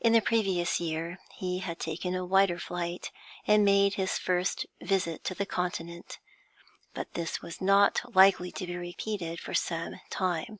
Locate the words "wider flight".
2.26-3.12